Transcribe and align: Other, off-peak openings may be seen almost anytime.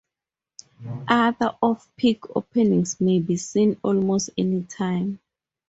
Other, 1.07 1.55
off-peak 1.61 2.35
openings 2.35 2.99
may 2.99 3.19
be 3.19 3.37
seen 3.37 3.79
almost 3.83 4.31
anytime. 4.35 5.19